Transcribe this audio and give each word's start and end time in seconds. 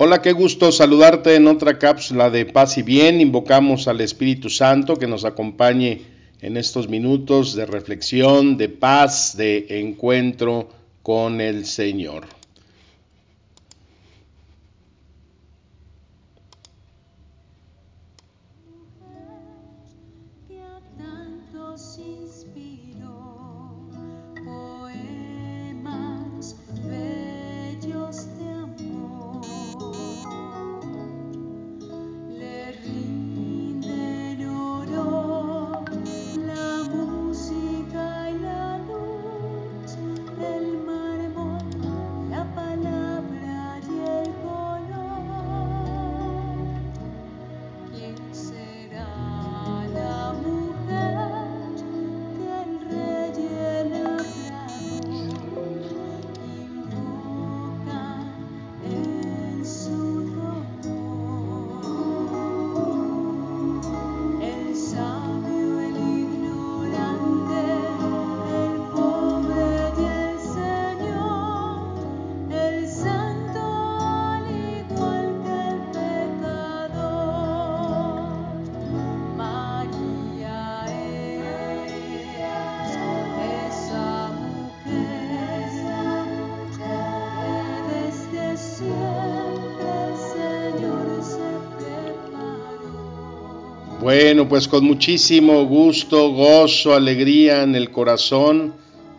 Hola, 0.00 0.22
qué 0.22 0.30
gusto 0.30 0.70
saludarte 0.70 1.34
en 1.34 1.48
otra 1.48 1.76
cápsula 1.76 2.30
de 2.30 2.46
paz 2.46 2.78
y 2.78 2.82
bien. 2.82 3.20
Invocamos 3.20 3.88
al 3.88 4.00
Espíritu 4.00 4.48
Santo 4.48 4.94
que 4.94 5.08
nos 5.08 5.24
acompañe 5.24 6.02
en 6.40 6.56
estos 6.56 6.88
minutos 6.88 7.56
de 7.56 7.66
reflexión, 7.66 8.56
de 8.56 8.68
paz, 8.68 9.36
de 9.36 9.66
encuentro 9.80 10.68
con 11.02 11.40
el 11.40 11.66
Señor. 11.66 12.37
Bueno, 94.00 94.48
pues 94.48 94.68
con 94.68 94.84
muchísimo 94.84 95.64
gusto, 95.66 96.30
gozo, 96.30 96.94
alegría 96.94 97.64
en 97.64 97.74
el 97.74 97.90
corazón, 97.90 98.74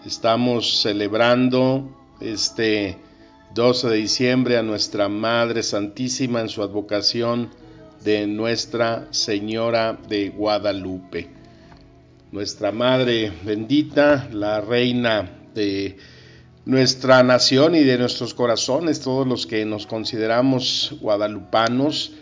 estamos 0.05 0.79
celebrando 0.81 1.97
este 2.21 2.97
12 3.53 3.89
de 3.89 3.95
diciembre 3.97 4.57
a 4.57 4.63
nuestra 4.63 5.09
Madre 5.09 5.63
Santísima 5.63 6.39
en 6.39 6.47
su 6.47 6.63
advocación 6.63 7.49
de 8.05 8.25
Nuestra 8.25 9.09
Señora 9.11 9.99
de 10.07 10.29
Guadalupe. 10.29 11.27
Nuestra 12.31 12.71
Madre 12.71 13.33
bendita, 13.43 14.29
la 14.31 14.61
Reina 14.61 15.29
de 15.53 15.97
nuestra 16.63 17.21
nación 17.21 17.75
y 17.75 17.83
de 17.83 17.97
nuestros 17.97 18.33
corazones, 18.33 19.01
todos 19.01 19.27
los 19.27 19.45
que 19.45 19.65
nos 19.65 19.85
consideramos 19.85 20.95
guadalupanos, 21.01 22.13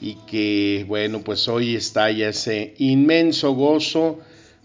y 0.00 0.14
que 0.26 0.84
bueno, 0.88 1.20
pues 1.22 1.48
hoy 1.48 1.74
está 1.74 2.10
ya 2.10 2.28
ese 2.28 2.74
inmenso 2.78 3.52
gozo 3.52 4.18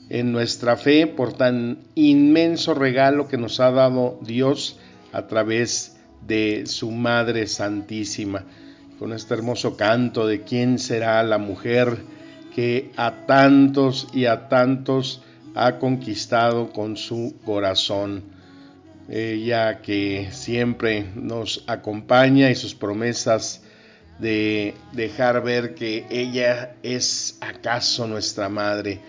en 0.09 0.31
nuestra 0.31 0.75
fe 0.75 1.07
por 1.07 1.33
tan 1.33 1.79
inmenso 1.95 2.73
regalo 2.73 3.27
que 3.27 3.37
nos 3.37 3.59
ha 3.59 3.71
dado 3.71 4.19
Dios 4.21 4.77
a 5.13 5.27
través 5.27 5.95
de 6.27 6.63
su 6.65 6.91
Madre 6.91 7.47
Santísima, 7.47 8.45
con 8.99 9.13
este 9.13 9.33
hermoso 9.33 9.77
canto 9.77 10.27
de 10.27 10.41
quién 10.41 10.79
será 10.79 11.23
la 11.23 11.37
mujer 11.37 11.97
que 12.53 12.91
a 12.97 13.25
tantos 13.25 14.09
y 14.13 14.25
a 14.25 14.49
tantos 14.49 15.21
ha 15.55 15.79
conquistado 15.79 16.71
con 16.71 16.97
su 16.97 17.35
corazón. 17.45 18.23
Ella 19.09 19.81
que 19.81 20.29
siempre 20.31 21.05
nos 21.15 21.63
acompaña 21.67 22.49
y 22.49 22.55
sus 22.55 22.75
promesas 22.75 23.63
de 24.21 24.75
dejar 24.93 25.43
ver 25.43 25.73
que 25.73 26.05
ella 26.11 26.75
es 26.83 27.37
acaso 27.41 28.05
nuestra 28.05 28.49
madre. 28.49 28.99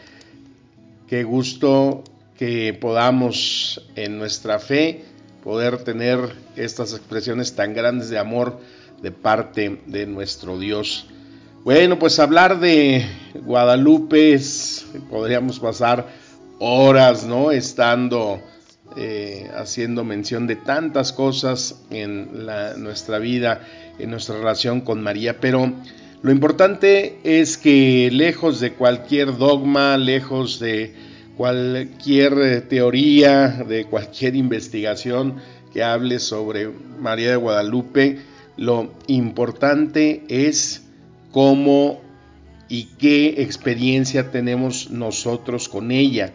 Qué 1.06 1.22
gusto 1.22 2.02
que 2.38 2.72
podamos 2.72 3.86
en 3.94 4.16
nuestra 4.16 4.58
fe 4.58 5.04
poder 5.44 5.84
tener 5.84 6.34
estas 6.56 6.94
expresiones 6.94 7.54
tan 7.54 7.74
grandes 7.74 8.08
de 8.08 8.18
amor 8.18 8.58
de 9.02 9.12
parte 9.12 9.82
de 9.86 10.06
nuestro 10.06 10.58
Dios. 10.58 11.06
Bueno, 11.62 11.98
pues 11.98 12.18
hablar 12.18 12.58
de 12.58 13.06
Guadalupe 13.34 14.40
podríamos 15.10 15.60
pasar 15.60 16.08
horas, 16.58 17.24
¿no? 17.24 17.50
Estando 17.50 18.40
eh, 18.96 19.50
haciendo 19.56 20.04
mención 20.04 20.46
de 20.46 20.56
tantas 20.56 21.12
cosas 21.12 21.80
en 21.90 22.46
nuestra 22.78 23.18
vida, 23.18 23.66
en 23.98 24.10
nuestra 24.10 24.36
relación 24.36 24.80
con 24.80 25.02
María, 25.02 25.40
pero 25.40 25.72
lo 26.22 26.30
importante 26.30 27.18
es 27.24 27.58
que 27.58 28.10
lejos 28.12 28.60
de 28.60 28.74
cualquier 28.74 29.36
dogma, 29.38 29.96
lejos 29.96 30.60
de 30.60 30.94
cualquier 31.36 32.68
teoría, 32.68 33.48
de 33.68 33.86
cualquier 33.86 34.36
investigación 34.36 35.36
que 35.72 35.82
hable 35.82 36.18
sobre 36.18 36.70
María 37.00 37.30
de 37.30 37.36
Guadalupe, 37.36 38.20
lo 38.56 38.92
importante 39.06 40.22
es 40.28 40.82
cómo 41.30 42.00
y 42.68 42.84
qué 42.98 43.42
experiencia 43.42 44.30
tenemos 44.30 44.90
nosotros 44.90 45.68
con 45.68 45.90
ella 45.90 46.32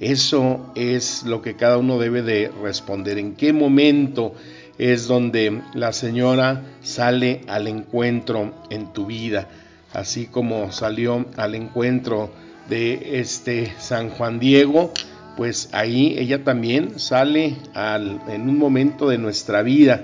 eso 0.00 0.72
es 0.74 1.24
lo 1.24 1.42
que 1.42 1.56
cada 1.56 1.76
uno 1.76 1.98
debe 1.98 2.22
de 2.22 2.50
responder. 2.62 3.18
¿En 3.18 3.34
qué 3.34 3.52
momento 3.52 4.34
es 4.78 5.06
donde 5.06 5.60
la 5.74 5.92
señora 5.92 6.62
sale 6.82 7.42
al 7.46 7.68
encuentro 7.68 8.54
en 8.70 8.94
tu 8.94 9.04
vida? 9.04 9.46
Así 9.92 10.26
como 10.26 10.72
salió 10.72 11.26
al 11.36 11.54
encuentro 11.54 12.30
de 12.70 13.20
este 13.20 13.74
San 13.78 14.08
Juan 14.08 14.40
Diego, 14.40 14.92
pues 15.36 15.68
ahí 15.72 16.16
ella 16.18 16.44
también 16.44 16.98
sale 16.98 17.56
en 17.74 18.48
un 18.48 18.58
momento 18.58 19.08
de 19.08 19.18
nuestra 19.18 19.62
vida. 19.62 20.02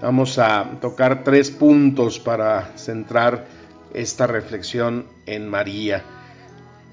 Vamos 0.00 0.38
a 0.38 0.70
tocar 0.80 1.22
tres 1.22 1.50
puntos 1.50 2.18
para 2.18 2.72
centrar 2.76 3.46
esta 3.92 4.26
reflexión 4.26 5.04
en 5.26 5.48
María. 5.48 6.02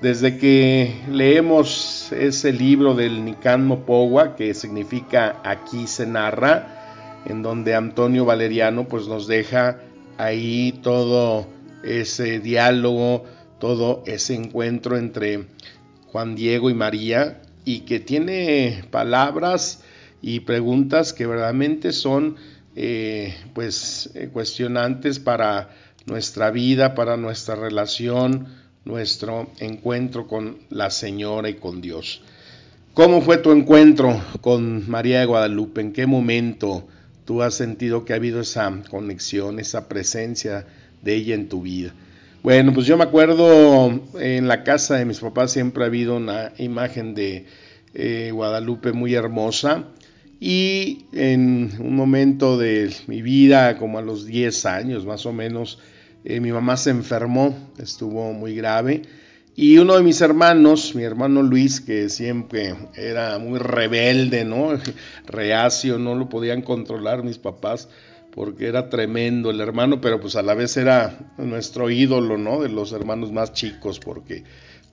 Desde 0.01 0.39
que 0.39 0.99
leemos 1.11 2.11
ese 2.11 2.51
libro 2.51 2.95
del 2.95 3.23
Nican 3.23 3.67
Mopowa, 3.67 4.35
que 4.35 4.55
significa 4.55 5.39
aquí 5.43 5.85
se 5.85 6.07
narra, 6.07 7.21
en 7.27 7.43
donde 7.43 7.75
Antonio 7.75 8.25
Valeriano 8.25 8.87
pues 8.87 9.07
nos 9.07 9.27
deja 9.27 9.77
ahí 10.17 10.79
todo 10.81 11.45
ese 11.83 12.39
diálogo, 12.39 13.25
todo 13.59 14.01
ese 14.07 14.33
encuentro 14.33 14.97
entre 14.97 15.45
Juan 16.07 16.33
Diego 16.33 16.71
y 16.71 16.73
María 16.73 17.43
y 17.63 17.81
que 17.81 17.99
tiene 17.99 18.83
palabras 18.89 19.83
y 20.19 20.39
preguntas 20.39 21.13
que 21.13 21.27
verdaderamente 21.27 21.93
son 21.93 22.37
eh, 22.75 23.35
pues 23.53 24.09
eh, 24.15 24.29
cuestionantes 24.33 25.19
para 25.19 25.69
nuestra 26.07 26.49
vida, 26.49 26.95
para 26.95 27.17
nuestra 27.17 27.55
relación, 27.55 28.47
nuestro 28.85 29.49
encuentro 29.59 30.27
con 30.27 30.57
la 30.69 30.89
Señora 30.89 31.49
y 31.49 31.55
con 31.55 31.81
Dios. 31.81 32.21
¿Cómo 32.93 33.21
fue 33.21 33.37
tu 33.37 33.51
encuentro 33.51 34.21
con 34.41 34.89
María 34.89 35.19
de 35.19 35.25
Guadalupe? 35.25 35.81
¿En 35.81 35.93
qué 35.93 36.07
momento 36.07 36.87
tú 37.25 37.41
has 37.41 37.53
sentido 37.53 38.03
que 38.03 38.13
ha 38.13 38.17
habido 38.17 38.41
esa 38.41 38.81
conexión, 38.89 39.59
esa 39.59 39.87
presencia 39.87 40.65
de 41.01 41.15
ella 41.15 41.35
en 41.35 41.47
tu 41.47 41.61
vida? 41.61 41.93
Bueno, 42.43 42.73
pues 42.73 42.87
yo 42.87 42.97
me 42.97 43.03
acuerdo 43.03 44.01
en 44.19 44.47
la 44.47 44.63
casa 44.63 44.95
de 44.95 45.05
mis 45.05 45.19
papás 45.19 45.51
siempre 45.51 45.83
ha 45.83 45.87
habido 45.87 46.17
una 46.17 46.53
imagen 46.57 47.13
de 47.13 47.45
eh, 47.93 48.31
Guadalupe 48.33 48.93
muy 48.93 49.13
hermosa 49.13 49.85
y 50.39 51.05
en 51.13 51.71
un 51.79 51.95
momento 51.95 52.57
de 52.57 52.91
mi 53.05 53.21
vida, 53.21 53.77
como 53.77 53.99
a 53.99 54.01
los 54.01 54.25
10 54.25 54.65
años 54.65 55.05
más 55.05 55.27
o 55.27 55.33
menos, 55.33 55.77
eh, 56.23 56.39
mi 56.39 56.51
mamá 56.51 56.77
se 56.77 56.91
enfermó, 56.91 57.57
estuvo 57.77 58.31
muy 58.33 58.55
grave 58.55 59.01
Y 59.55 59.79
uno 59.79 59.95
de 59.95 60.03
mis 60.03 60.21
hermanos, 60.21 60.95
mi 60.95 61.03
hermano 61.03 61.41
Luis, 61.41 61.81
que 61.81 62.09
siempre 62.09 62.75
era 62.95 63.37
muy 63.39 63.59
rebelde, 63.59 64.45
¿no? 64.45 64.69
Reacio, 65.25 65.97
no 65.97 66.15
lo 66.15 66.29
podían 66.29 66.61
controlar 66.61 67.23
mis 67.23 67.37
papás 67.37 67.89
porque 68.33 68.67
era 68.67 68.89
tremendo 68.89 69.49
el 69.49 69.59
hermano, 69.59 69.99
pero 69.99 70.21
pues 70.21 70.35
a 70.35 70.41
la 70.41 70.53
vez 70.53 70.77
era 70.77 71.33
nuestro 71.37 71.89
ídolo, 71.89 72.37
¿no? 72.37 72.61
De 72.61 72.69
los 72.69 72.93
hermanos 72.93 73.31
más 73.31 73.51
chicos, 73.51 73.99
porque 73.99 74.43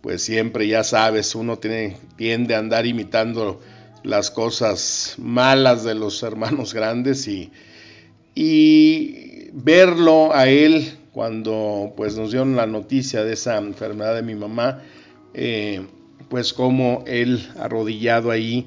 pues 0.01 0.23
siempre, 0.23 0.67
ya 0.67 0.83
sabes, 0.85 1.35
uno 1.35 1.59
tiene, 1.59 1.97
tiende 2.17 2.55
a 2.55 2.59
andar 2.59 2.87
imitando 2.87 3.61
las 4.03 4.31
cosas 4.31 5.15
malas 5.19 5.85
de 5.85 5.95
los 5.95 6.23
hermanos 6.25 6.75
grandes 6.75 7.29
y, 7.29 7.53
y 8.35 9.51
verlo 9.53 10.35
a 10.35 10.49
él 10.49 10.98
cuando 11.13 11.93
pues 11.97 12.17
nos 12.17 12.31
dieron 12.31 12.57
la 12.57 12.67
noticia 12.67 13.25
de 13.25 13.35
esa 13.35 13.59
enfermedad 13.59 14.15
de 14.15 14.23
mi 14.23 14.35
mamá, 14.35 14.83
eh, 15.35 15.87
pues 16.29 16.53
como 16.53 17.05
él 17.07 17.49
arrodillado 17.59 18.31
ahí 18.31 18.67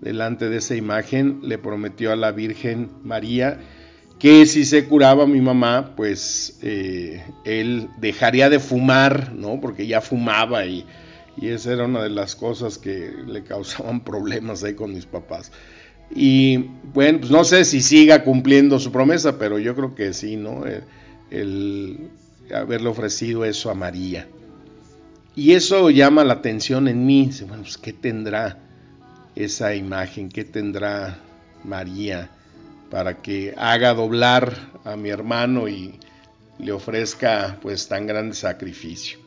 delante 0.00 0.48
de 0.48 0.58
esa 0.58 0.74
imagen 0.74 1.40
le 1.42 1.58
prometió 1.58 2.12
a 2.12 2.16
la 2.16 2.32
Virgen 2.32 2.90
María 3.02 3.58
que 4.22 4.46
si 4.46 4.64
se 4.64 4.84
curaba 4.84 5.26
mi 5.26 5.40
mamá, 5.40 5.94
pues 5.96 6.56
eh, 6.62 7.24
él 7.44 7.88
dejaría 7.98 8.48
de 8.50 8.60
fumar, 8.60 9.32
¿no? 9.34 9.60
Porque 9.60 9.88
ya 9.88 10.00
fumaba 10.00 10.64
y, 10.64 10.86
y 11.36 11.48
esa 11.48 11.72
era 11.72 11.86
una 11.86 12.04
de 12.04 12.10
las 12.10 12.36
cosas 12.36 12.78
que 12.78 13.10
le 13.26 13.42
causaban 13.42 13.98
problemas 14.04 14.62
ahí 14.62 14.74
con 14.74 14.94
mis 14.94 15.06
papás. 15.06 15.50
Y 16.14 16.68
bueno, 16.94 17.18
pues 17.18 17.32
no 17.32 17.42
sé 17.42 17.64
si 17.64 17.80
siga 17.80 18.22
cumpliendo 18.22 18.78
su 18.78 18.92
promesa, 18.92 19.38
pero 19.38 19.58
yo 19.58 19.74
creo 19.74 19.96
que 19.96 20.12
sí, 20.12 20.36
¿no? 20.36 20.68
Eh, 20.68 20.82
el 21.32 22.10
haberle 22.54 22.88
ofrecido 22.88 23.44
eso 23.44 23.70
a 23.70 23.74
María. 23.74 24.26
Y 25.34 25.52
eso 25.52 25.88
llama 25.88 26.24
la 26.24 26.34
atención 26.34 26.88
en 26.88 27.06
mí. 27.06 27.30
Bueno, 27.48 27.62
pues, 27.62 27.78
¿qué 27.78 27.92
tendrá 27.92 28.58
esa 29.34 29.74
imagen? 29.74 30.28
¿Qué 30.28 30.44
tendrá 30.44 31.18
María 31.64 32.28
para 32.90 33.22
que 33.22 33.54
haga 33.56 33.94
doblar 33.94 34.54
a 34.84 34.94
mi 34.96 35.08
hermano 35.08 35.68
y 35.68 35.94
le 36.58 36.72
ofrezca 36.72 37.58
pues 37.62 37.88
tan 37.88 38.06
grande 38.06 38.34
sacrificio? 38.34 39.18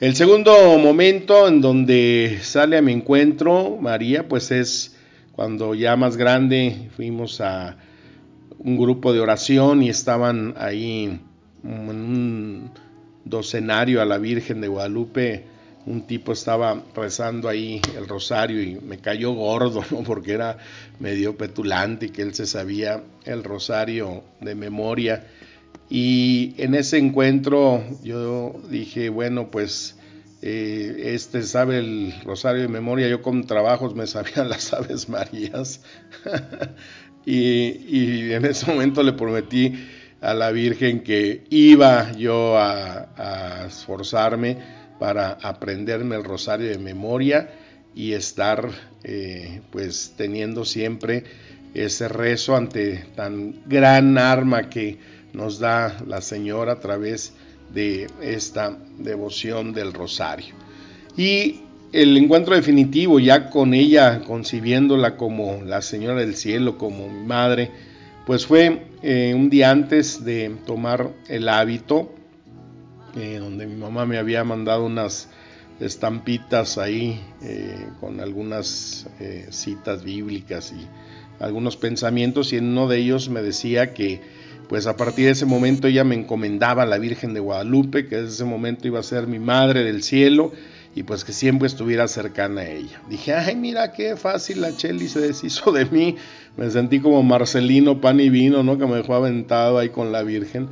El 0.00 0.16
segundo 0.16 0.78
momento 0.78 1.46
en 1.46 1.60
donde 1.60 2.38
sale 2.40 2.78
a 2.78 2.82
mi 2.82 2.92
encuentro 2.92 3.76
María, 3.78 4.26
pues 4.26 4.50
es 4.50 4.96
cuando 5.32 5.74
ya 5.74 5.94
más 5.96 6.16
grande 6.16 6.88
fuimos 6.96 7.40
a 7.42 7.76
un 8.58 8.76
grupo 8.76 9.12
de 9.12 9.20
oración 9.20 9.82
y 9.82 9.88
estaban 9.88 10.54
ahí 10.56 11.20
en 11.64 11.88
un 11.88 12.70
docenario 13.24 14.02
a 14.02 14.04
la 14.04 14.18
Virgen 14.18 14.60
de 14.60 14.68
Guadalupe. 14.68 15.44
Un 15.86 16.06
tipo 16.06 16.32
estaba 16.32 16.82
rezando 16.94 17.48
ahí 17.48 17.80
el 17.96 18.08
rosario 18.08 18.62
y 18.62 18.74
me 18.76 18.98
cayó 18.98 19.32
gordo, 19.32 19.82
¿no? 19.90 20.02
Porque 20.02 20.32
era 20.32 20.58
medio 20.98 21.36
petulante 21.36 22.06
y 22.06 22.10
que 22.10 22.22
él 22.22 22.34
se 22.34 22.46
sabía 22.46 23.02
el 23.24 23.44
rosario 23.44 24.22
de 24.40 24.54
memoria. 24.54 25.26
Y 25.88 26.54
en 26.58 26.74
ese 26.74 26.98
encuentro 26.98 27.82
yo 28.02 28.60
dije, 28.68 29.08
bueno, 29.08 29.50
pues 29.50 29.96
eh, 30.42 31.14
este 31.14 31.42
sabe 31.42 31.78
el 31.78 32.14
rosario 32.24 32.62
de 32.62 32.68
memoria, 32.68 33.08
yo 33.08 33.22
con 33.22 33.46
trabajos 33.46 33.94
me 33.94 34.06
sabía 34.06 34.44
las 34.48 34.72
Aves 34.72 35.08
Marías. 35.08 35.80
Y, 37.28 38.32
en 38.32 38.44
ese 38.46 38.66
momento 38.66 39.02
le 39.02 39.12
prometí 39.12 39.74
a 40.20 40.32
la 40.32 40.50
Virgen 40.50 41.02
que 41.02 41.44
iba 41.50 42.12
yo 42.12 42.58
a, 42.58 43.66
esforzarme 43.66 44.56
para 44.98 45.32
aprenderme 45.42 46.16
el 46.16 46.24
rosario 46.24 46.68
de 46.70 46.78
memoria 46.78 47.50
y 47.94 48.14
estar 48.14 48.68
eh, 49.04 49.60
pues 49.70 50.14
teniendo 50.16 50.64
siempre 50.64 51.24
ese 51.74 52.08
rezo 52.08 52.56
ante 52.56 53.04
tan 53.14 53.62
gran 53.66 54.16
arma 54.16 54.70
que 54.70 54.98
nos 55.32 55.58
da 55.58 55.98
la 56.06 56.20
Señora 56.22 56.72
a 56.72 56.80
través 56.80 57.34
de 57.72 58.06
esta 58.22 58.76
devoción 58.98 59.74
del 59.74 59.92
rosario. 59.92 60.54
Y 61.16 61.60
el 61.92 62.16
encuentro 62.16 62.54
definitivo, 62.54 63.18
ya 63.18 63.50
con 63.50 63.72
ella 63.72 64.20
concibiéndola 64.20 65.16
como 65.16 65.62
la 65.64 65.80
Señora 65.80 66.20
del 66.20 66.36
Cielo, 66.36 66.76
como 66.76 67.08
mi 67.08 67.26
madre, 67.26 67.70
pues 68.26 68.46
fue 68.46 68.82
eh, 69.02 69.32
un 69.34 69.48
día 69.48 69.70
antes 69.70 70.24
de 70.24 70.54
tomar 70.66 71.10
el 71.28 71.48
hábito, 71.48 72.12
eh, 73.16 73.38
donde 73.40 73.66
mi 73.66 73.76
mamá 73.76 74.04
me 74.04 74.18
había 74.18 74.44
mandado 74.44 74.84
unas 74.84 75.30
estampitas 75.80 76.76
ahí 76.76 77.20
eh, 77.42 77.86
con 78.00 78.20
algunas 78.20 79.06
citas 79.50 80.02
bíblicas 80.02 80.72
y 80.72 80.86
algunos 81.42 81.76
pensamientos 81.76 82.52
y 82.52 82.56
en 82.56 82.66
uno 82.66 82.88
de 82.88 82.98
ellos 82.98 83.28
me 83.28 83.42
decía 83.42 83.94
que 83.94 84.20
pues 84.68 84.86
a 84.86 84.96
partir 84.96 85.26
de 85.26 85.30
ese 85.30 85.46
momento 85.46 85.86
ella 85.86 86.04
me 86.04 86.16
encomendaba 86.16 86.82
a 86.82 86.86
la 86.86 86.98
Virgen 86.98 87.32
de 87.32 87.40
Guadalupe, 87.40 88.08
que 88.08 88.16
desde 88.16 88.34
ese 88.34 88.44
momento 88.44 88.86
iba 88.86 88.98
a 88.98 89.04
ser 89.04 89.26
mi 89.26 89.38
madre 89.38 89.84
del 89.84 90.02
cielo 90.02 90.52
y 90.98 91.04
pues 91.04 91.22
que 91.24 91.32
siempre 91.32 91.68
estuviera 91.68 92.08
cercana 92.08 92.62
a 92.62 92.66
ella. 92.66 93.00
Dije, 93.08 93.32
ay, 93.32 93.54
mira 93.54 93.92
qué 93.92 94.16
fácil 94.16 94.62
la 94.62 94.74
Cheli 94.74 95.06
se 95.06 95.20
deshizo 95.20 95.70
de 95.70 95.84
mí. 95.84 96.16
Me 96.56 96.68
sentí 96.72 96.98
como 96.98 97.22
Marcelino 97.22 98.00
pan 98.00 98.18
y 98.18 98.30
vino, 98.30 98.64
¿no? 98.64 98.78
Que 98.78 98.86
me 98.86 98.96
dejó 98.96 99.14
aventado 99.14 99.78
ahí 99.78 99.90
con 99.90 100.10
la 100.10 100.24
Virgen. 100.24 100.68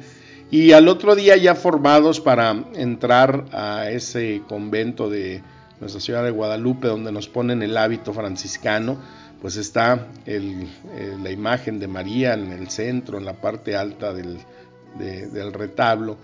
Y 0.51 0.73
al 0.73 0.89
otro 0.89 1.15
día 1.15 1.37
ya 1.37 1.55
formados 1.55 2.21
para 2.21 2.65
entrar 2.75 3.45
a 3.53 3.89
ese 3.89 4.43
convento 4.49 5.09
de 5.09 5.43
Nuestra 5.79 6.01
Señora 6.01 6.25
de 6.25 6.33
Guadalupe, 6.33 6.89
donde 6.89 7.13
nos 7.13 7.29
ponen 7.29 7.63
el 7.63 7.77
hábito 7.77 8.13
franciscano, 8.13 8.99
pues 9.41 9.57
está 9.57 10.09
la 10.27 11.31
imagen 11.31 11.79
de 11.79 11.87
María 11.87 12.35
en 12.35 12.51
el 12.51 12.69
centro, 12.69 13.17
en 13.19 13.25
la 13.25 13.35
parte 13.35 13.77
alta 13.77 14.13
del 14.13 15.53
retablo. 15.53 16.17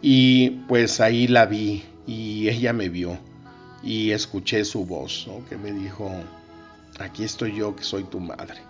Y 0.00 0.48
pues 0.66 0.98
ahí 1.02 1.26
la 1.26 1.44
vi 1.44 1.84
y 2.06 2.48
ella 2.48 2.72
me 2.72 2.88
vio 2.88 3.18
y 3.84 4.12
escuché 4.12 4.64
su 4.64 4.86
voz, 4.86 5.28
que 5.48 5.56
me 5.56 5.72
dijo, 5.72 6.10
aquí 6.98 7.24
estoy 7.24 7.54
yo, 7.54 7.76
que 7.76 7.84
soy 7.84 8.04
tu 8.04 8.18
madre. 8.18 8.60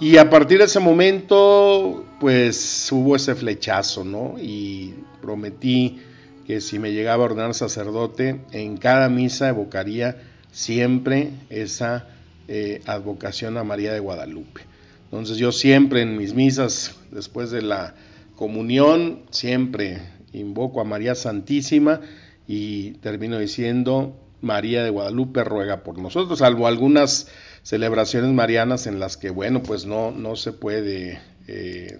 Y 0.00 0.16
a 0.16 0.30
partir 0.30 0.58
de 0.58 0.64
ese 0.64 0.80
momento, 0.80 2.04
pues 2.20 2.88
hubo 2.90 3.16
ese 3.16 3.34
flechazo, 3.34 4.04
¿no? 4.04 4.36
Y 4.38 4.94
prometí 5.20 6.00
que 6.46 6.60
si 6.60 6.78
me 6.78 6.92
llegaba 6.92 7.22
a 7.22 7.26
ordenar 7.26 7.54
sacerdote, 7.54 8.40
en 8.52 8.76
cada 8.76 9.08
misa 9.08 9.48
evocaría 9.48 10.16
siempre 10.50 11.30
esa 11.50 12.08
eh, 12.48 12.82
advocación 12.86 13.56
a 13.58 13.64
María 13.64 13.92
de 13.92 14.00
Guadalupe. 14.00 14.62
Entonces 15.04 15.36
yo 15.36 15.52
siempre 15.52 16.02
en 16.02 16.16
mis 16.16 16.34
misas, 16.34 16.96
después 17.10 17.50
de 17.50 17.62
la 17.62 17.94
comunión, 18.36 19.20
siempre 19.30 20.02
invoco 20.32 20.80
a 20.80 20.84
María 20.84 21.14
Santísima 21.14 22.00
y 22.46 22.92
termino 22.94 23.38
diciendo, 23.38 24.16
María 24.40 24.82
de 24.82 24.90
Guadalupe 24.90 25.44
ruega 25.44 25.82
por 25.82 25.98
nosotros, 25.98 26.40
salvo 26.40 26.66
algunas 26.66 27.28
celebraciones 27.62 28.32
marianas 28.32 28.86
en 28.86 28.98
las 28.98 29.16
que, 29.16 29.30
bueno, 29.30 29.62
pues 29.62 29.86
no, 29.86 30.10
no 30.10 30.34
se 30.36 30.52
puede, 30.52 31.20
eh, 31.46 31.98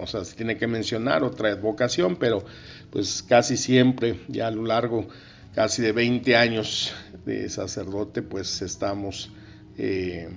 o 0.00 0.06
sea, 0.06 0.24
se 0.24 0.34
tiene 0.36 0.56
que 0.56 0.66
mencionar 0.66 1.22
otra 1.22 1.50
advocación, 1.50 2.16
pero 2.16 2.44
pues 2.90 3.22
casi 3.22 3.56
siempre, 3.56 4.20
ya 4.28 4.46
a 4.46 4.50
lo 4.50 4.64
largo 4.64 5.06
casi 5.54 5.82
de 5.82 5.92
20 5.92 6.36
años 6.36 6.92
de 7.26 7.48
sacerdote, 7.48 8.22
pues 8.22 8.62
estamos 8.62 9.30
eh, 9.76 10.28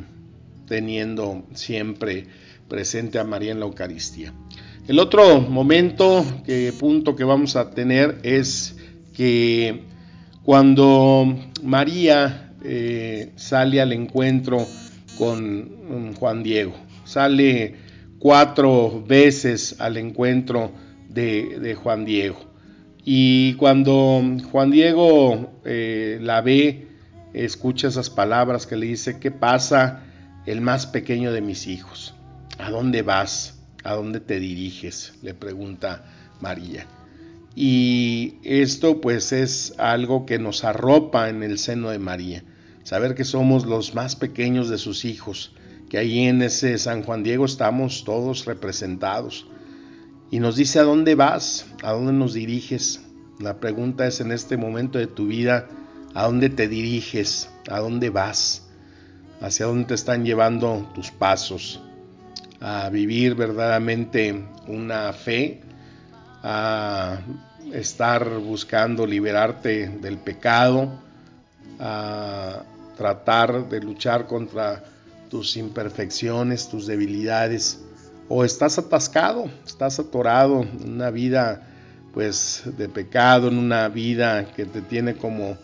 teniendo 0.67 1.45
siempre 1.53 2.27
presente 2.67 3.19
a 3.19 3.23
María 3.23 3.51
en 3.51 3.59
la 3.59 3.65
Eucaristía. 3.65 4.33
El 4.87 4.99
otro 4.99 5.39
momento, 5.39 6.25
que, 6.45 6.73
punto 6.77 7.15
que 7.15 7.23
vamos 7.23 7.55
a 7.55 7.69
tener 7.69 8.19
es 8.23 8.75
que 9.13 9.83
cuando 10.43 11.37
María 11.61 12.53
eh, 12.63 13.31
sale 13.35 13.81
al 13.81 13.93
encuentro 13.93 14.65
con 15.17 16.13
Juan 16.15 16.43
Diego, 16.43 16.73
sale 17.05 17.75
cuatro 18.19 19.03
veces 19.05 19.75
al 19.79 19.97
encuentro 19.97 20.71
de, 21.09 21.77
Juan 21.81 22.05
Diego. 22.05 22.39
Y 23.05 23.55
cuando 23.55 24.21
Juan 24.51 24.71
Diego 24.71 25.59
eh, 25.65 26.19
la 26.21 26.41
ve, 26.41 26.87
escucha 27.33 27.89
esas 27.89 28.09
palabras 28.09 28.65
que 28.65 28.77
le 28.77 28.85
dice, 28.85 29.19
¿qué 29.19 29.29
pasa 29.29 30.03
el 30.45 30.61
más 30.61 30.87
pequeño 30.87 31.31
de 31.31 31.41
mis 31.41 31.67
hijos? 31.67 32.13
¿A 32.57 32.69
dónde 32.69 33.01
vas? 33.01 33.59
¿A 33.83 33.93
dónde 33.93 34.19
te 34.19 34.39
diriges? 34.39 35.13
Le 35.21 35.33
pregunta 35.33 36.05
María. 36.39 36.87
Y 37.55 38.35
esto 38.43 38.99
pues 38.99 39.31
es 39.31 39.75
algo 39.77 40.25
que 40.25 40.39
nos 40.39 40.63
arropa 40.63 41.29
en 41.29 41.43
el 41.43 41.59
seno 41.59 41.89
de 41.89 41.99
María, 41.99 42.43
saber 42.83 43.13
que 43.13 43.25
somos 43.25 43.65
los 43.65 43.93
más 43.93 44.15
pequeños 44.15 44.69
de 44.69 44.79
sus 44.79 45.05
hijos, 45.05 45.55
que 45.89 45.99
ahí 45.99 46.21
en 46.21 46.41
ese 46.41 46.77
San 46.79 47.03
Juan 47.03 47.21
Diego 47.21 47.45
estamos 47.45 48.03
todos 48.03 48.45
representados. 48.45 49.47
Y 50.31 50.39
nos 50.39 50.55
dice 50.55 50.79
a 50.79 50.83
dónde 50.83 51.13
vas, 51.13 51.67
a 51.83 51.91
dónde 51.91 52.13
nos 52.13 52.33
diriges. 52.33 53.01
La 53.39 53.59
pregunta 53.59 54.07
es 54.07 54.19
en 54.19 54.31
este 54.31 54.57
momento 54.57 54.97
de 54.97 55.05
tu 55.05 55.27
vida, 55.27 55.69
¿a 56.15 56.25
dónde 56.25 56.49
te 56.49 56.67
diriges? 56.67 57.49
¿A 57.69 57.79
dónde 57.79 58.09
vas? 58.09 58.67
¿Hacia 59.41 59.67
dónde 59.67 59.85
te 59.85 59.93
están 59.93 60.25
llevando 60.25 60.89
tus 60.95 61.11
pasos? 61.11 61.81
A 62.59 62.89
vivir 62.89 63.35
verdaderamente 63.35 64.43
una 64.67 65.13
fe, 65.13 65.61
a 66.43 67.19
estar 67.71 68.37
buscando 68.39 69.07
liberarte 69.07 69.87
del 69.87 70.17
pecado, 70.17 70.91
a 71.79 72.63
tratar 72.97 73.69
de 73.69 73.79
luchar 73.81 74.27
contra 74.27 74.83
tus 75.29 75.57
imperfecciones, 75.57 76.69
tus 76.69 76.85
debilidades, 76.85 77.79
o 78.29 78.43
estás 78.43 78.77
atascado, 78.77 79.49
estás 79.65 79.99
atorado 79.99 80.61
en 80.61 80.93
una 80.93 81.09
vida 81.09 81.67
pues 82.13 82.63
de 82.77 82.87
pecado, 82.89 83.47
en 83.47 83.57
una 83.57 83.87
vida 83.87 84.45
que 84.53 84.65
te 84.65 84.81
tiene 84.81 85.15
como 85.15 85.57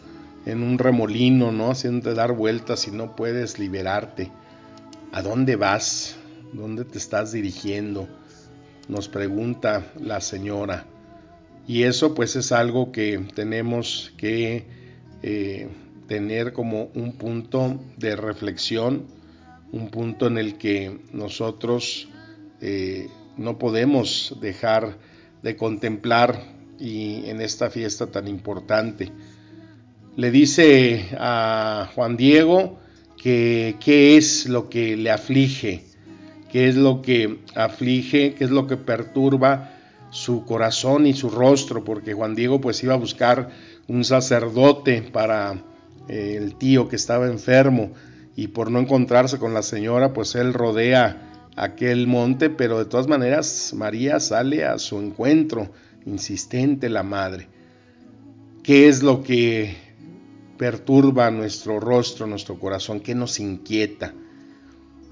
en 0.45 0.63
un 0.63 0.79
remolino, 0.79 1.51
¿no? 1.51 1.71
Haciéndote 1.71 2.15
dar 2.15 2.31
vueltas 2.31 2.87
y 2.87 2.91
no 2.91 3.15
puedes 3.15 3.59
liberarte. 3.59 4.31
¿A 5.11 5.21
dónde 5.21 5.55
vas? 5.55 6.15
¿Dónde 6.53 6.85
te 6.85 6.97
estás 6.97 7.31
dirigiendo? 7.31 8.07
Nos 8.89 9.07
pregunta 9.07 9.93
la 10.01 10.19
señora. 10.19 10.85
Y 11.67 11.83
eso 11.83 12.15
pues 12.15 12.35
es 12.35 12.51
algo 12.51 12.91
que 12.91 13.19
tenemos 13.35 14.11
que 14.17 14.65
eh, 15.21 15.69
tener 16.07 16.51
como 16.51 16.89
un 16.95 17.13
punto 17.13 17.79
de 17.97 18.15
reflexión, 18.15 19.05
un 19.71 19.89
punto 19.89 20.25
en 20.25 20.39
el 20.39 20.57
que 20.57 20.99
nosotros 21.13 22.09
eh, 22.61 23.09
no 23.37 23.59
podemos 23.59 24.35
dejar 24.41 24.97
de 25.43 25.55
contemplar 25.55 26.43
y 26.79 27.29
en 27.29 27.41
esta 27.41 27.69
fiesta 27.69 28.07
tan 28.07 28.27
importante. 28.27 29.11
Le 30.15 30.31
dice 30.31 31.09
a 31.17 31.89
Juan 31.93 32.17
Diego 32.17 32.79
que 33.21 33.75
qué 33.79 34.17
es 34.17 34.47
lo 34.47 34.69
que 34.69 34.97
le 34.97 35.11
aflige, 35.11 35.85
qué 36.51 36.67
es 36.67 36.75
lo 36.75 37.01
que 37.01 37.39
aflige, 37.55 38.33
qué 38.33 38.43
es 38.43 38.51
lo 38.51 38.67
que 38.67 38.77
perturba 38.77 39.71
su 40.11 40.45
corazón 40.45 41.05
y 41.05 41.13
su 41.13 41.29
rostro, 41.29 41.83
porque 41.83 42.13
Juan 42.13 42.35
Diego 42.35 42.59
pues 42.59 42.83
iba 42.83 42.93
a 42.93 42.97
buscar 42.97 43.49
un 43.87 44.03
sacerdote 44.03 45.01
para 45.01 45.53
eh, 46.07 46.35
el 46.37 46.55
tío 46.55 46.89
que 46.89 46.95
estaba 46.95 47.27
enfermo 47.27 47.91
y 48.35 48.47
por 48.47 48.71
no 48.71 48.79
encontrarse 48.79 49.37
con 49.37 49.53
la 49.53 49.61
señora 49.61 50.13
pues 50.13 50.35
él 50.35 50.53
rodea 50.53 51.29
aquel 51.55 52.07
monte, 52.07 52.49
pero 52.49 52.79
de 52.79 52.85
todas 52.85 53.07
maneras 53.07 53.73
María 53.75 54.19
sale 54.19 54.65
a 54.65 54.79
su 54.79 54.99
encuentro, 54.99 55.71
insistente 56.05 56.89
la 56.89 57.03
madre. 57.03 57.47
¿Qué 58.63 58.87
es 58.87 59.03
lo 59.03 59.23
que 59.23 59.75
perturba 60.57 61.31
nuestro 61.31 61.79
rostro, 61.79 62.27
nuestro 62.27 62.59
corazón? 62.59 62.99
¿Qué 62.99 63.13
nos 63.15 63.39
inquieta? 63.39 64.13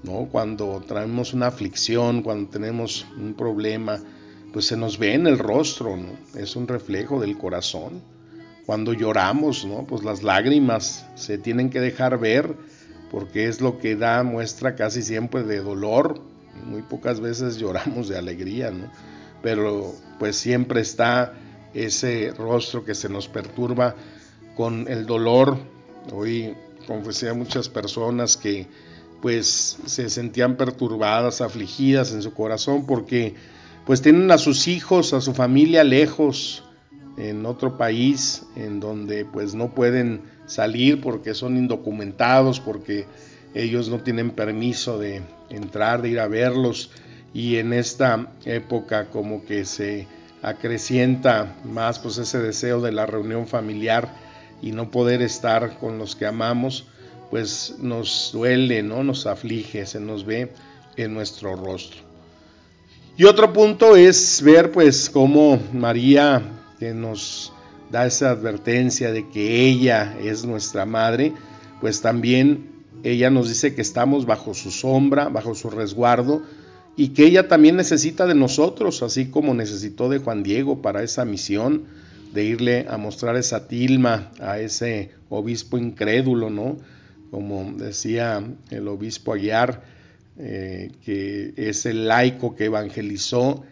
¿No? 0.02 0.28
Cuando 0.30 0.82
traemos 0.86 1.34
una 1.34 1.48
aflicción, 1.48 2.22
cuando 2.22 2.50
tenemos 2.50 3.06
un 3.16 3.34
problema, 3.34 3.98
pues 4.52 4.66
se 4.66 4.76
nos 4.76 4.98
ve 4.98 5.14
en 5.14 5.26
el 5.26 5.38
rostro. 5.38 5.96
Es 6.34 6.56
un 6.56 6.68
reflejo 6.68 7.20
del 7.20 7.36
corazón. 7.36 8.02
Cuando 8.64 8.92
lloramos, 8.92 9.64
¿no? 9.64 9.84
Pues 9.84 10.04
las 10.04 10.22
lágrimas 10.22 11.06
se 11.14 11.38
tienen 11.38 11.70
que 11.70 11.80
dejar 11.80 12.18
ver 12.18 12.54
porque 13.10 13.46
es 13.46 13.60
lo 13.60 13.78
que 13.78 13.96
da 13.96 14.22
muestra 14.22 14.76
casi 14.76 15.02
siempre 15.02 15.42
de 15.42 15.60
dolor. 15.60 16.20
Muy 16.64 16.82
pocas 16.82 17.20
veces 17.20 17.56
lloramos 17.58 18.08
de 18.08 18.18
alegría. 18.18 18.72
Pero 19.42 19.94
pues 20.18 20.36
siempre 20.36 20.80
está 20.80 21.34
ese 21.74 22.32
rostro 22.36 22.84
que 22.84 22.94
se 22.94 23.08
nos 23.08 23.28
perturba 23.28 23.94
con 24.56 24.86
el 24.88 25.06
dolor. 25.06 25.58
Hoy 26.12 26.54
confesé 26.86 27.28
a 27.28 27.34
muchas 27.34 27.68
personas 27.68 28.36
que 28.36 28.66
pues 29.20 29.78
se 29.86 30.10
sentían 30.10 30.56
perturbadas, 30.56 31.40
afligidas 31.40 32.12
en 32.12 32.22
su 32.22 32.32
corazón 32.34 32.86
porque 32.86 33.34
pues 33.84 34.02
tienen 34.02 34.30
a 34.30 34.38
sus 34.38 34.68
hijos, 34.68 35.12
a 35.12 35.20
su 35.20 35.34
familia 35.34 35.82
lejos, 35.82 36.62
en 37.18 37.46
otro 37.46 37.76
país, 37.76 38.44
en 38.54 38.80
donde 38.80 39.24
pues 39.24 39.54
no 39.54 39.74
pueden 39.74 40.22
salir 40.46 41.00
porque 41.00 41.34
son 41.34 41.56
indocumentados, 41.56 42.60
porque 42.60 43.06
ellos 43.54 43.88
no 43.88 44.00
tienen 44.00 44.30
permiso 44.30 44.98
de 44.98 45.22
entrar, 45.50 46.00
de 46.00 46.10
ir 46.10 46.20
a 46.20 46.28
verlos, 46.28 46.90
y 47.34 47.56
en 47.56 47.72
esta 47.72 48.32
época 48.44 49.06
como 49.06 49.44
que 49.44 49.64
se 49.64 50.06
acrecienta 50.42 51.56
más 51.64 51.98
pues 51.98 52.18
ese 52.18 52.38
deseo 52.38 52.80
de 52.80 52.92
la 52.92 53.06
reunión 53.06 53.48
familiar 53.48 54.14
y 54.62 54.70
no 54.70 54.90
poder 54.90 55.20
estar 55.22 55.78
con 55.78 55.98
los 55.98 56.14
que 56.14 56.26
amamos, 56.26 56.86
pues 57.30 57.74
nos 57.80 58.30
duele, 58.32 58.82
¿no? 58.82 59.02
Nos 59.02 59.26
aflige, 59.26 59.86
se 59.86 60.00
nos 60.00 60.24
ve 60.24 60.52
en 60.96 61.14
nuestro 61.14 61.56
rostro. 61.56 62.00
Y 63.16 63.24
otro 63.24 63.52
punto 63.52 63.96
es 63.96 64.40
ver 64.42 64.70
pues 64.70 65.10
cómo 65.10 65.60
María, 65.72 66.42
que 66.78 66.94
nos 66.94 67.52
da 67.90 68.06
esa 68.06 68.30
advertencia 68.30 69.12
de 69.12 69.28
que 69.28 69.66
ella 69.66 70.16
es 70.22 70.44
nuestra 70.44 70.86
madre, 70.86 71.32
pues 71.80 72.00
también 72.00 72.78
ella 73.02 73.30
nos 73.30 73.48
dice 73.48 73.74
que 73.74 73.82
estamos 73.82 74.26
bajo 74.26 74.54
su 74.54 74.70
sombra, 74.70 75.28
bajo 75.28 75.54
su 75.54 75.70
resguardo, 75.70 76.42
y 76.96 77.08
que 77.08 77.24
ella 77.24 77.48
también 77.48 77.76
necesita 77.76 78.26
de 78.26 78.34
nosotros, 78.34 79.02
así 79.02 79.26
como 79.26 79.54
necesitó 79.54 80.08
de 80.08 80.18
Juan 80.18 80.42
Diego 80.42 80.82
para 80.82 81.02
esa 81.02 81.24
misión 81.24 81.84
de 82.32 82.44
irle 82.44 82.86
a 82.88 82.98
mostrar 82.98 83.36
esa 83.36 83.68
tilma 83.68 84.32
a 84.40 84.58
ese 84.58 85.12
obispo 85.28 85.78
incrédulo, 85.78 86.50
¿no? 86.50 86.76
Como 87.30 87.72
decía 87.72 88.42
el 88.70 88.88
obispo 88.88 89.34
Aguiar, 89.34 89.82
eh, 90.38 90.92
que 91.04 91.52
es 91.56 91.84
el 91.86 92.08
laico 92.08 92.54
que 92.54 92.66
evangelizó 92.66 93.64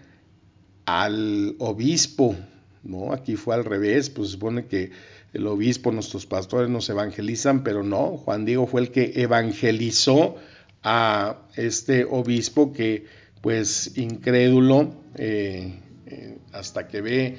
al 0.84 1.54
obispo, 1.58 2.34
¿no? 2.82 3.12
Aquí 3.12 3.36
fue 3.36 3.54
al 3.54 3.64
revés, 3.64 4.10
pues 4.10 4.30
supone 4.30 4.66
que 4.66 4.90
el 5.32 5.46
obispo, 5.46 5.92
nuestros 5.92 6.26
pastores 6.26 6.70
nos 6.70 6.88
evangelizan, 6.88 7.62
pero 7.62 7.82
no, 7.82 8.16
Juan 8.16 8.44
Diego 8.44 8.66
fue 8.66 8.80
el 8.80 8.90
que 8.90 9.12
evangelizó 9.16 10.36
a 10.82 11.42
este 11.56 12.04
obispo 12.04 12.72
que 12.72 13.04
pues 13.42 13.96
incrédulo, 13.96 14.94
eh, 15.16 15.74
eh, 16.06 16.38
hasta 16.52 16.88
que 16.88 17.00
ve 17.00 17.36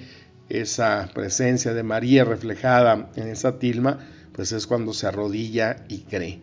esa 0.50 1.10
presencia 1.14 1.74
de 1.74 1.84
María 1.84 2.24
reflejada 2.24 3.10
en 3.16 3.28
esa 3.28 3.60
tilma, 3.60 4.00
pues 4.38 4.52
es 4.52 4.68
cuando 4.68 4.94
se 4.94 5.08
arrodilla 5.08 5.84
y 5.90 6.02
cree. 6.02 6.40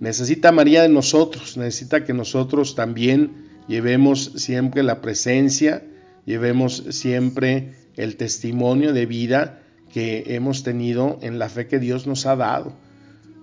Necesita 0.00 0.52
María 0.52 0.82
de 0.82 0.88
nosotros, 0.88 1.58
necesita 1.58 2.04
que 2.04 2.14
nosotros 2.14 2.74
también 2.74 3.48
llevemos 3.68 4.32
siempre 4.36 4.82
la 4.82 5.02
presencia, 5.02 5.84
llevemos 6.24 6.82
siempre 6.88 7.74
el 7.96 8.16
testimonio 8.16 8.94
de 8.94 9.04
vida 9.04 9.60
que 9.92 10.34
hemos 10.34 10.62
tenido 10.62 11.18
en 11.20 11.38
la 11.38 11.50
fe 11.50 11.66
que 11.66 11.78
Dios 11.78 12.06
nos 12.06 12.24
ha 12.24 12.36
dado. 12.36 12.72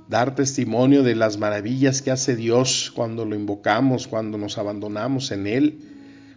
Dar 0.10 0.34
testimonio 0.34 1.04
de 1.04 1.16
las 1.16 1.38
maravillas 1.38 2.02
que 2.02 2.10
hace 2.10 2.36
Dios 2.36 2.92
cuando 2.96 3.26
lo 3.26 3.36
invocamos, 3.36 4.08
cuando 4.08 4.40
nos 4.40 4.58
abandonamos 4.58 5.32
en 5.32 5.46
Él, 5.46 5.80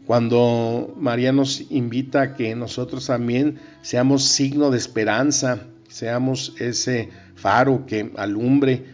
cuando 0.06 0.94
María 0.98 1.32
nos 1.32 1.70
invita 1.70 2.20
a 2.20 2.34
que 2.34 2.54
nosotros 2.54 3.06
también 3.06 3.60
seamos 3.80 4.24
signo 4.24 4.70
de 4.70 4.78
esperanza, 4.78 5.68
seamos 5.98 6.54
ese 6.58 7.10
faro 7.34 7.86
que 7.86 8.12
alumbre 8.16 8.84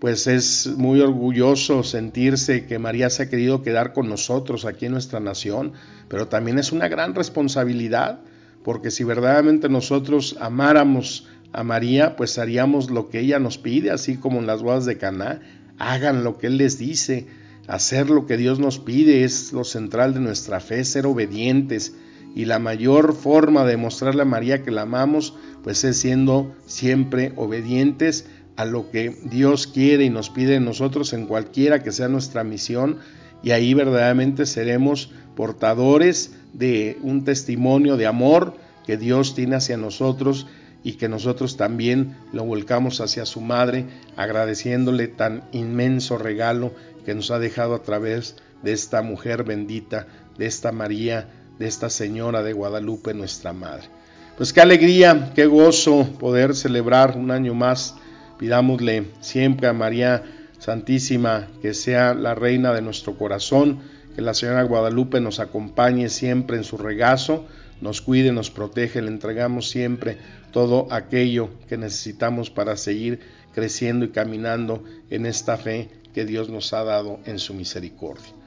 pues 0.00 0.26
es 0.26 0.68
muy 0.76 1.00
orgulloso 1.00 1.82
sentirse 1.82 2.66
que 2.66 2.78
María 2.78 3.10
se 3.10 3.24
ha 3.24 3.28
querido 3.28 3.62
quedar 3.62 3.92
con 3.92 4.08
nosotros 4.08 4.64
aquí 4.64 4.86
en 4.86 4.92
nuestra 4.92 5.18
nación, 5.18 5.72
pero 6.08 6.28
también 6.28 6.58
es 6.58 6.70
una 6.70 6.88
gran 6.88 7.14
responsabilidad, 7.14 8.20
porque 8.62 8.90
si 8.90 9.02
verdaderamente 9.02 9.68
nosotros 9.68 10.36
amáramos 10.40 11.26
a 11.52 11.64
María, 11.64 12.14
pues 12.16 12.38
haríamos 12.38 12.90
lo 12.90 13.08
que 13.08 13.20
ella 13.20 13.38
nos 13.38 13.58
pide, 13.58 13.90
así 13.90 14.16
como 14.16 14.38
en 14.38 14.46
las 14.46 14.62
bodas 14.62 14.84
de 14.84 14.98
Caná, 14.98 15.40
hagan 15.78 16.22
lo 16.22 16.38
que 16.38 16.46
él 16.48 16.58
les 16.58 16.78
dice, 16.78 17.26
hacer 17.66 18.08
lo 18.10 18.26
que 18.26 18.36
Dios 18.36 18.60
nos 18.60 18.78
pide 18.78 19.24
es 19.24 19.52
lo 19.52 19.64
central 19.64 20.14
de 20.14 20.20
nuestra 20.20 20.60
fe, 20.60 20.84
ser 20.84 21.06
obedientes. 21.06 21.94
Y 22.34 22.44
la 22.44 22.58
mayor 22.58 23.14
forma 23.14 23.64
de 23.64 23.76
mostrarle 23.76 24.22
a 24.22 24.26
María 24.26 24.62
que 24.62 24.70
la 24.70 24.82
amamos, 24.82 25.34
pues 25.62 25.82
es 25.84 25.98
siendo 25.98 26.54
siempre 26.66 27.32
obedientes 27.36 28.26
a 28.56 28.64
lo 28.64 28.90
que 28.90 29.16
Dios 29.24 29.66
quiere 29.66 30.04
y 30.04 30.10
nos 30.10 30.30
pide 30.30 30.56
en 30.56 30.64
nosotros 30.64 31.12
en 31.12 31.26
cualquiera 31.26 31.82
que 31.82 31.92
sea 31.92 32.08
nuestra 32.08 32.44
misión. 32.44 32.98
Y 33.42 33.52
ahí 33.52 33.72
verdaderamente 33.74 34.46
seremos 34.46 35.12
portadores 35.36 36.32
de 36.52 36.98
un 37.02 37.24
testimonio 37.24 37.96
de 37.96 38.06
amor 38.06 38.54
que 38.84 38.96
Dios 38.96 39.34
tiene 39.34 39.56
hacia 39.56 39.76
nosotros 39.76 40.46
y 40.82 40.94
que 40.94 41.08
nosotros 41.08 41.56
también 41.56 42.16
lo 42.32 42.44
volcamos 42.44 43.00
hacia 43.00 43.26
su 43.26 43.40
madre 43.40 43.86
agradeciéndole 44.16 45.08
tan 45.08 45.44
inmenso 45.52 46.18
regalo 46.18 46.72
que 47.04 47.14
nos 47.14 47.30
ha 47.30 47.38
dejado 47.38 47.74
a 47.74 47.82
través 47.82 48.36
de 48.62 48.72
esta 48.72 49.02
mujer 49.02 49.44
bendita, 49.44 50.06
de 50.36 50.46
esta 50.46 50.72
María, 50.72 51.28
de 51.58 51.66
esta 51.66 51.90
Señora 51.90 52.42
de 52.42 52.52
Guadalupe, 52.52 53.14
nuestra 53.14 53.52
Madre. 53.52 53.88
Pues 54.36 54.52
qué 54.52 54.60
alegría, 54.60 55.32
qué 55.34 55.46
gozo 55.46 56.08
poder 56.18 56.54
celebrar 56.54 57.16
un 57.16 57.30
año 57.30 57.54
más. 57.54 57.96
Pidámosle 58.38 59.06
siempre 59.20 59.66
a 59.66 59.72
María 59.72 60.22
Santísima 60.58 61.48
que 61.60 61.74
sea 61.74 62.14
la 62.14 62.34
reina 62.34 62.72
de 62.72 62.82
nuestro 62.82 63.18
corazón, 63.18 63.80
que 64.14 64.22
la 64.22 64.34
Señora 64.34 64.62
Guadalupe 64.62 65.20
nos 65.20 65.40
acompañe 65.40 66.08
siempre 66.08 66.56
en 66.56 66.64
su 66.64 66.76
regazo, 66.76 67.46
nos 67.80 68.00
cuide, 68.00 68.32
nos 68.32 68.50
protege, 68.50 69.02
le 69.02 69.08
entregamos 69.08 69.68
siempre 69.68 70.18
todo 70.52 70.86
aquello 70.90 71.50
que 71.68 71.76
necesitamos 71.76 72.50
para 72.50 72.76
seguir 72.76 73.20
creciendo 73.54 74.04
y 74.04 74.10
caminando 74.10 74.84
en 75.10 75.26
esta 75.26 75.56
fe 75.56 75.88
que 76.14 76.24
Dios 76.24 76.48
nos 76.48 76.72
ha 76.72 76.84
dado 76.84 77.18
en 77.24 77.38
su 77.38 77.54
misericordia. 77.54 78.37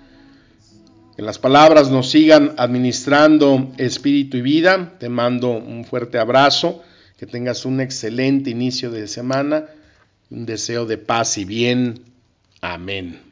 Que 1.22 1.26
las 1.26 1.38
palabras 1.38 1.92
nos 1.92 2.10
sigan 2.10 2.56
administrando 2.58 3.72
espíritu 3.78 4.38
y 4.38 4.42
vida. 4.42 4.94
Te 4.98 5.08
mando 5.08 5.52
un 5.52 5.86
fuerte 5.86 6.18
abrazo. 6.18 6.82
Que 7.16 7.28
tengas 7.28 7.64
un 7.64 7.80
excelente 7.80 8.50
inicio 8.50 8.90
de 8.90 9.08
semana. 9.08 9.68
Un 10.32 10.48
deseo 10.48 10.88
de 10.88 10.98
paz 10.98 11.38
y 11.38 11.46
bien. 11.46 12.00
Amén. 12.60 13.31